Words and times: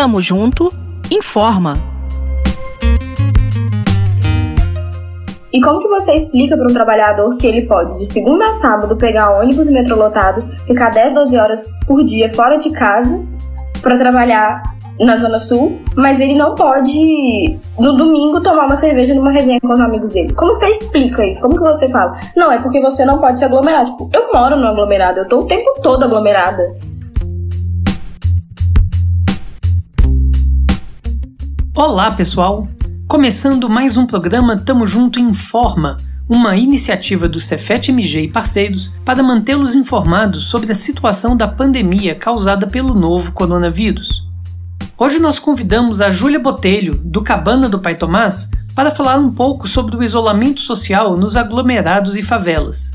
Tamo 0.00 0.22
junto, 0.22 0.72
informa. 1.10 1.74
E 5.52 5.60
como 5.60 5.78
que 5.78 5.88
você 5.88 6.14
explica 6.14 6.56
para 6.56 6.64
um 6.64 6.72
trabalhador 6.72 7.36
que 7.36 7.46
ele 7.46 7.66
pode, 7.66 7.98
de 7.98 8.06
segunda 8.06 8.48
a 8.48 8.52
sábado, 8.54 8.96
pegar 8.96 9.38
ônibus 9.38 9.68
e 9.68 9.72
metrô 9.74 9.96
lotado, 9.96 10.42
ficar 10.66 10.88
10, 10.88 11.12
12 11.12 11.36
horas 11.36 11.70
por 11.86 12.02
dia 12.02 12.32
fora 12.32 12.56
de 12.56 12.72
casa 12.72 13.22
para 13.82 13.98
trabalhar 13.98 14.62
na 14.98 15.16
Zona 15.16 15.38
Sul, 15.38 15.78
mas 15.94 16.18
ele 16.18 16.34
não 16.34 16.54
pode, 16.54 17.58
no 17.78 17.94
domingo, 17.94 18.42
tomar 18.42 18.64
uma 18.64 18.76
cerveja 18.76 19.14
numa 19.14 19.30
resenha 19.30 19.60
com 19.60 19.70
os 19.70 19.80
amigos 19.80 20.08
dele. 20.08 20.32
Como 20.32 20.56
você 20.56 20.68
explica 20.68 21.26
isso? 21.26 21.42
Como 21.42 21.56
que 21.56 21.60
você 21.60 21.90
fala? 21.90 22.18
Não, 22.34 22.50
é 22.50 22.58
porque 22.58 22.80
você 22.80 23.04
não 23.04 23.18
pode 23.18 23.38
se 23.38 23.44
aglomerar. 23.44 23.84
Tipo, 23.84 24.08
eu 24.14 24.32
moro 24.32 24.56
no 24.56 24.66
aglomerado, 24.66 25.20
eu 25.20 25.28
tô 25.28 25.40
o 25.40 25.46
tempo 25.46 25.74
todo 25.82 26.04
aglomerada. 26.04 26.62
Olá, 31.82 32.10
pessoal! 32.10 32.68
Começando 33.08 33.66
mais 33.66 33.96
um 33.96 34.04
programa 34.04 34.54
Tamo 34.54 34.86
Junto 34.86 35.18
Informa, 35.18 35.96
uma 36.28 36.54
iniciativa 36.54 37.26
do 37.26 37.40
Cefet 37.40 37.90
MG 37.90 38.24
e 38.24 38.28
parceiros 38.28 38.92
para 39.02 39.22
mantê-los 39.22 39.74
informados 39.74 40.50
sobre 40.50 40.70
a 40.70 40.74
situação 40.74 41.34
da 41.34 41.48
pandemia 41.48 42.14
causada 42.14 42.66
pelo 42.66 42.92
novo 42.92 43.32
coronavírus. 43.32 44.28
Hoje 44.98 45.18
nós 45.18 45.38
convidamos 45.38 46.02
a 46.02 46.10
Júlia 46.10 46.38
Botelho, 46.38 47.00
do 47.02 47.22
Cabana 47.22 47.66
do 47.66 47.78
Pai 47.78 47.96
Tomás, 47.96 48.50
para 48.74 48.90
falar 48.90 49.16
um 49.16 49.32
pouco 49.32 49.66
sobre 49.66 49.96
o 49.96 50.02
isolamento 50.02 50.60
social 50.60 51.16
nos 51.16 51.34
aglomerados 51.34 52.14
e 52.14 52.22
favelas. 52.22 52.90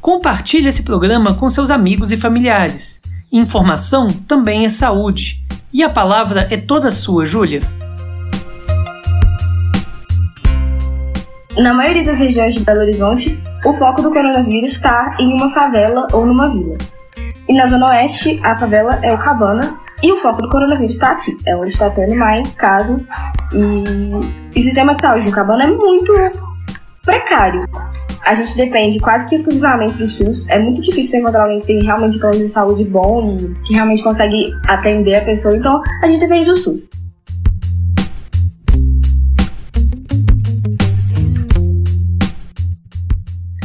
Compartilhe 0.00 0.68
esse 0.68 0.84
programa 0.84 1.34
com 1.34 1.50
seus 1.50 1.72
amigos 1.72 2.12
e 2.12 2.16
familiares. 2.16 3.02
Informação 3.32 4.06
também 4.28 4.64
é 4.64 4.68
saúde. 4.68 5.44
E 5.72 5.82
a 5.82 5.90
palavra 5.90 6.46
é 6.52 6.56
toda 6.56 6.88
sua, 6.92 7.26
Júlia. 7.26 7.62
Na 11.58 11.74
maioria 11.74 12.04
das 12.04 12.20
regiões 12.20 12.54
de 12.54 12.60
Belo 12.60 12.82
Horizonte, 12.82 13.36
o 13.64 13.72
foco 13.74 14.00
do 14.00 14.12
coronavírus 14.12 14.70
está 14.70 15.16
em 15.18 15.32
uma 15.32 15.50
favela 15.50 16.06
ou 16.12 16.24
numa 16.24 16.48
vila. 16.48 16.78
E 17.48 17.52
na 17.52 17.66
Zona 17.66 17.88
Oeste, 17.88 18.38
a 18.44 18.56
favela 18.56 19.00
é 19.02 19.12
o 19.12 19.18
Cabana 19.18 19.76
e 20.00 20.12
o 20.12 20.18
foco 20.18 20.40
do 20.40 20.48
coronavírus 20.48 20.92
está 20.92 21.10
aqui, 21.10 21.36
é 21.46 21.56
onde 21.56 21.70
está 21.70 21.90
tendo 21.90 22.14
mais 22.14 22.54
casos 22.54 23.08
e 23.52 24.56
o 24.56 24.62
sistema 24.62 24.94
de 24.94 25.02
saúde 25.02 25.24
no 25.24 25.32
Cabana 25.32 25.64
é 25.64 25.66
muito 25.66 26.14
precário. 27.04 27.64
A 28.24 28.34
gente 28.34 28.56
depende 28.56 29.00
quase 29.00 29.28
que 29.28 29.34
exclusivamente 29.34 29.98
do 29.98 30.06
SUS. 30.06 30.48
É 30.50 30.60
muito 30.60 30.80
difícil 30.82 31.18
encontrar 31.18 31.42
alguém 31.42 31.58
que 31.58 31.66
tem 31.66 31.82
realmente 31.82 32.18
um 32.18 32.20
plano 32.20 32.38
de 32.38 32.48
saúde 32.48 32.84
bom 32.84 33.36
e 33.36 33.66
que 33.66 33.74
realmente 33.74 34.04
consegue 34.04 34.44
atender 34.68 35.16
a 35.16 35.24
pessoa. 35.24 35.56
Então, 35.56 35.82
a 36.02 36.06
gente 36.06 36.20
depende 36.20 36.44
do 36.44 36.56
SUS. 36.56 36.88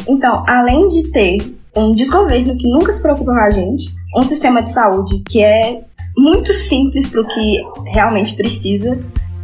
Então, 0.08 0.44
além 0.46 0.86
de 0.88 1.10
ter 1.10 1.38
um 1.76 1.92
desgoverno 1.92 2.56
que 2.56 2.68
nunca 2.68 2.92
se 2.92 3.02
preocupa 3.02 3.32
com 3.32 3.40
a 3.40 3.50
gente, 3.50 3.84
um 4.16 4.22
sistema 4.22 4.62
de 4.62 4.72
saúde 4.72 5.22
que 5.28 5.42
é 5.42 5.82
muito 6.16 6.52
simples 6.52 7.08
para 7.08 7.20
o 7.20 7.26
que 7.26 7.62
realmente 7.92 8.34
precisa, 8.34 8.98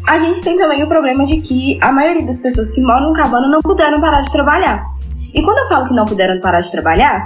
a 0.07 0.19
gente 0.19 0.41
tem 0.43 0.57
também 0.57 0.83
o 0.83 0.87
problema 0.87 1.25
de 1.25 1.41
que 1.41 1.79
a 1.81 1.93
maioria 1.93 2.25
das 2.25 2.39
pessoas 2.39 2.71
que 2.71 2.81
moram 2.81 3.11
no 3.11 3.15
cabana 3.15 3.49
não 3.49 3.61
puderam 3.61 4.01
parar 4.01 4.21
de 4.21 4.31
trabalhar. 4.31 4.85
E 5.35 5.43
quando 5.43 5.59
eu 5.59 5.67
falo 5.69 5.87
que 5.87 5.95
não 5.95 6.05
puderam 6.05 6.41
parar 6.41 6.61
de 6.61 6.71
trabalhar, 6.71 7.25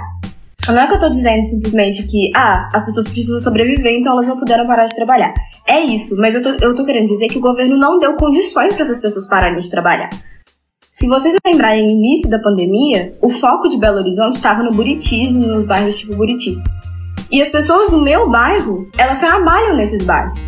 não 0.67 0.81
é 0.81 0.87
que 0.87 0.95
eu 0.95 0.99
tô 0.99 1.09
dizendo 1.09 1.45
simplesmente 1.45 2.03
que, 2.03 2.31
ah, 2.35 2.69
as 2.73 2.83
pessoas 2.83 3.07
precisam 3.07 3.39
sobreviver, 3.39 3.93
então 3.93 4.13
elas 4.13 4.27
não 4.27 4.37
puderam 4.37 4.65
parar 4.65 4.87
de 4.87 4.95
trabalhar. 4.95 5.33
É 5.67 5.79
isso, 5.79 6.15
mas 6.17 6.33
eu 6.33 6.41
tô, 6.41 6.49
eu 6.49 6.73
tô 6.73 6.85
querendo 6.85 7.07
dizer 7.07 7.27
que 7.27 7.37
o 7.37 7.41
governo 7.41 7.77
não 7.77 7.97
deu 7.97 8.15
condições 8.15 8.73
para 8.73 8.83
essas 8.83 8.99
pessoas 8.99 9.27
pararem 9.27 9.59
de 9.59 9.69
trabalhar. 9.69 10.09
Se 10.95 11.09
vocês 11.09 11.35
lembrarem, 11.45 11.83
no 11.83 11.91
início 11.91 12.29
da 12.29 12.39
pandemia, 12.39 13.17
o 13.21 13.29
foco 13.29 13.67
de 13.67 13.77
Belo 13.77 13.97
Horizonte 13.97 14.35
estava 14.35 14.63
no 14.63 14.69
Buritis 14.69 15.35
e 15.35 15.45
nos 15.45 15.65
bairros 15.65 15.97
tipo 15.97 16.15
Buritis. 16.15 16.63
E 17.29 17.41
as 17.41 17.49
pessoas 17.49 17.91
do 17.91 18.01
meu 18.01 18.29
bairro, 18.29 18.89
elas 18.97 19.19
trabalham 19.19 19.75
nesses 19.75 20.05
bairros. 20.05 20.39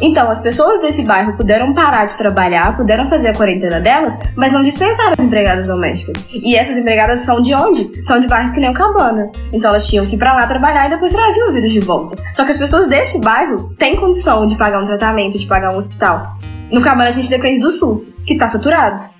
Então, 0.00 0.30
as 0.30 0.38
pessoas 0.38 0.78
desse 0.78 1.02
bairro 1.02 1.36
puderam 1.36 1.74
parar 1.74 2.04
de 2.04 2.16
trabalhar, 2.16 2.76
puderam 2.76 3.10
fazer 3.10 3.30
a 3.30 3.34
quarentena 3.34 3.80
delas, 3.80 4.16
mas 4.36 4.52
não 4.52 4.62
dispensaram 4.62 5.14
as 5.14 5.18
empregadas 5.18 5.66
domésticas. 5.66 6.24
E 6.30 6.54
essas 6.54 6.76
empregadas 6.76 7.22
são 7.22 7.42
de 7.42 7.52
onde? 7.52 8.06
São 8.06 8.20
de 8.20 8.28
bairros 8.28 8.52
que 8.52 8.60
nem 8.60 8.70
o 8.70 8.74
Cabana. 8.74 9.28
Então, 9.52 9.70
elas 9.70 9.88
tinham 9.88 10.06
que 10.06 10.14
ir 10.14 10.18
pra 10.18 10.34
lá 10.34 10.46
trabalhar 10.46 10.86
e 10.86 10.90
depois 10.90 11.12
traziam 11.12 11.48
o 11.48 11.52
vírus 11.52 11.72
de 11.72 11.80
volta. 11.80 12.14
Só 12.32 12.44
que 12.44 12.52
as 12.52 12.58
pessoas 12.58 12.86
desse 12.86 13.18
bairro 13.18 13.74
têm 13.74 13.96
condição 13.96 14.46
de 14.46 14.54
pagar 14.54 14.80
um 14.80 14.84
tratamento, 14.84 15.36
de 15.36 15.48
pagar 15.48 15.72
um 15.74 15.76
hospital. 15.76 16.36
No 16.70 16.80
Cabana, 16.80 17.08
a 17.08 17.12
gente 17.12 17.28
depende 17.28 17.58
do 17.58 17.72
SUS, 17.72 18.14
que 18.24 18.36
tá 18.36 18.46
saturado. 18.46 19.15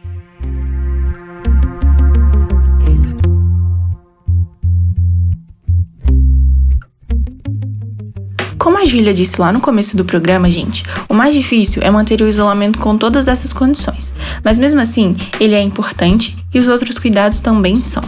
Como 8.67 8.79
a 8.79 8.85
Júlia 8.85 9.15
disse 9.15 9.41
lá 9.41 9.53
no 9.53 9.61
começo 9.61 9.97
do 9.97 10.05
programa, 10.05 10.51
gente, 10.51 10.85
o 11.09 11.15
mais 11.15 11.33
difícil 11.33 11.81
é 11.85 11.89
manter 11.89 12.21
o 12.21 12.27
isolamento 12.27 12.81
com 12.81 12.99
todas 12.99 13.29
essas 13.29 13.53
condições. 13.53 14.13
Mas 14.43 14.59
mesmo 14.59 14.81
assim, 14.81 15.17
ele 15.39 15.55
é 15.55 15.63
importante 15.63 16.37
e 16.53 16.59
os 16.59 16.67
outros 16.67 16.99
cuidados 16.99 17.39
também 17.39 17.81
são. 17.85 18.03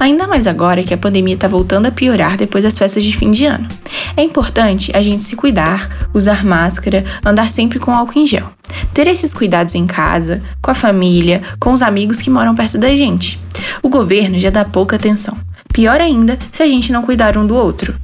Ainda 0.00 0.26
mais 0.26 0.48
agora 0.48 0.82
que 0.82 0.92
a 0.92 0.98
pandemia 0.98 1.36
está 1.36 1.46
voltando 1.46 1.86
a 1.86 1.92
piorar 1.92 2.36
depois 2.36 2.64
das 2.64 2.76
festas 2.76 3.04
de 3.04 3.16
fim 3.16 3.30
de 3.30 3.46
ano. 3.46 3.68
É 4.16 4.24
importante 4.24 4.90
a 4.96 5.00
gente 5.00 5.22
se 5.22 5.36
cuidar, 5.36 6.08
usar 6.12 6.44
máscara, 6.44 7.04
andar 7.24 7.48
sempre 7.48 7.78
com 7.78 7.94
álcool 7.94 8.18
em 8.18 8.26
gel. 8.26 8.50
Ter 8.92 9.06
esses 9.06 9.32
cuidados 9.32 9.76
em 9.76 9.86
casa, 9.86 10.42
com 10.60 10.72
a 10.72 10.74
família, 10.74 11.40
com 11.60 11.72
os 11.72 11.82
amigos 11.82 12.20
que 12.20 12.30
moram 12.30 12.52
perto 12.52 12.78
da 12.78 12.88
gente. 12.88 13.38
O 13.80 13.88
governo 13.88 14.40
já 14.40 14.50
dá 14.50 14.64
pouca 14.64 14.96
atenção. 14.96 15.36
Pior 15.72 16.00
ainda 16.00 16.36
se 16.50 16.64
a 16.64 16.66
gente 16.66 16.90
não 16.90 17.04
cuidar 17.04 17.38
um 17.38 17.46
do 17.46 17.54
outro. 17.54 17.94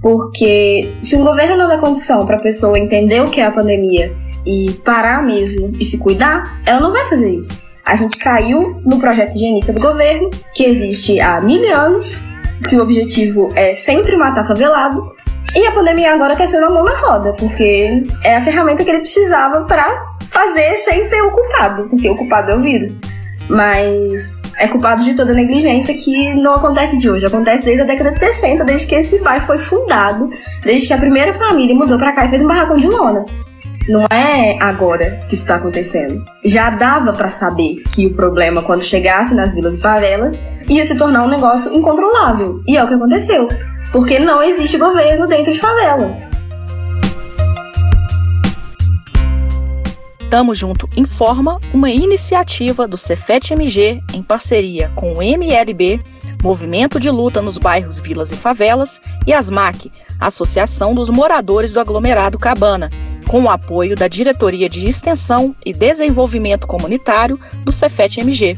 Porque 0.00 0.92
se 1.00 1.16
o 1.16 1.24
governo 1.24 1.56
não 1.56 1.68
dá 1.68 1.78
condição 1.78 2.24
para 2.26 2.36
a 2.36 2.40
pessoa 2.40 2.78
entender 2.78 3.20
o 3.20 3.30
que 3.30 3.40
é 3.40 3.46
a 3.46 3.50
pandemia 3.50 4.14
e 4.46 4.72
parar 4.84 5.22
mesmo 5.22 5.72
e 5.78 5.84
se 5.84 5.98
cuidar, 5.98 6.60
ela 6.64 6.80
não 6.80 6.92
vai 6.92 7.04
fazer 7.06 7.30
isso. 7.30 7.66
A 7.84 7.96
gente 7.96 8.18
caiu 8.18 8.80
no 8.84 8.98
projeto 8.98 9.34
higienista 9.34 9.72
do 9.72 9.80
governo, 9.80 10.30
que 10.54 10.64
existe 10.64 11.18
há 11.20 11.40
mil 11.40 11.74
anos, 11.74 12.20
que 12.68 12.76
o 12.76 12.82
objetivo 12.82 13.48
é 13.54 13.72
sempre 13.72 14.16
matar 14.16 14.46
favelado, 14.46 15.14
e 15.54 15.66
a 15.66 15.72
pandemia 15.72 16.12
agora 16.12 16.34
está 16.34 16.46
sendo 16.46 16.66
a 16.66 16.70
mão 16.70 16.84
na 16.84 17.00
roda, 17.00 17.32
porque 17.32 18.04
é 18.22 18.36
a 18.36 18.44
ferramenta 18.44 18.84
que 18.84 18.90
ele 18.90 19.00
precisava 19.00 19.64
para 19.64 20.04
fazer 20.30 20.76
sem 20.76 21.04
ser 21.04 21.22
o 21.22 21.30
culpado, 21.30 21.88
porque 21.88 22.08
o 22.08 22.14
culpado 22.14 22.52
é 22.52 22.54
o 22.56 22.60
vírus. 22.60 22.98
Mas 23.48 24.42
é 24.58 24.68
culpado 24.68 25.04
de 25.04 25.14
toda 25.14 25.32
a 25.32 25.34
negligência 25.34 25.94
que 25.94 26.34
não 26.34 26.54
acontece 26.54 26.98
de 26.98 27.08
hoje, 27.08 27.26
acontece 27.26 27.64
desde 27.64 27.82
a 27.82 27.86
década 27.86 28.10
de 28.12 28.18
60, 28.18 28.64
desde 28.64 28.86
que 28.86 28.94
esse 28.96 29.18
bairro 29.20 29.46
foi 29.46 29.58
fundado, 29.58 30.28
desde 30.64 30.88
que 30.88 30.92
a 30.92 30.98
primeira 30.98 31.32
família 31.32 31.74
mudou 31.74 31.96
para 31.96 32.12
cá 32.12 32.26
e 32.26 32.30
fez 32.30 32.42
um 32.42 32.46
barracão 32.46 32.76
de 32.76 32.88
lona. 32.88 33.24
Não 33.88 34.04
é 34.10 34.58
agora 34.60 35.20
que 35.28 35.34
isso 35.34 35.44
está 35.44 35.54
acontecendo. 35.54 36.22
Já 36.44 36.68
dava 36.68 37.12
para 37.12 37.30
saber 37.30 37.82
que 37.94 38.06
o 38.06 38.12
problema, 38.12 38.62
quando 38.62 38.82
chegasse 38.82 39.34
nas 39.34 39.54
vilas 39.54 39.76
e 39.76 39.80
favelas, 39.80 40.38
ia 40.68 40.84
se 40.84 40.94
tornar 40.94 41.24
um 41.24 41.30
negócio 41.30 41.72
incontrolável. 41.72 42.60
E 42.66 42.76
é 42.76 42.84
o 42.84 42.86
que 42.86 42.92
aconteceu. 42.92 43.48
Porque 43.90 44.18
não 44.18 44.42
existe 44.42 44.76
governo 44.76 45.24
dentro 45.26 45.50
de 45.52 45.58
favela. 45.58 46.27
Tamo 50.30 50.54
Junto 50.54 50.88
Informa, 50.94 51.58
uma 51.72 51.90
iniciativa 51.90 52.86
do 52.86 52.98
Cefet 52.98 53.54
MG 53.54 54.02
em 54.12 54.22
parceria 54.22 54.90
com 54.94 55.14
o 55.14 55.22
MLB, 55.22 56.00
Movimento 56.42 57.00
de 57.00 57.10
Luta 57.10 57.40
nos 57.40 57.56
Bairros 57.56 57.98
Vilas 57.98 58.30
e 58.30 58.36
Favelas, 58.36 59.00
e 59.26 59.32
ASMAC, 59.32 59.90
Associação 60.20 60.94
dos 60.94 61.08
Moradores 61.08 61.72
do 61.72 61.80
Aglomerado 61.80 62.38
Cabana, 62.38 62.90
com 63.26 63.44
o 63.44 63.50
apoio 63.50 63.96
da 63.96 64.06
Diretoria 64.06 64.68
de 64.68 64.86
Extensão 64.86 65.56
e 65.64 65.72
Desenvolvimento 65.72 66.66
Comunitário 66.66 67.40
do 67.64 67.72
Cefet 67.72 68.20
MG. 68.20 68.54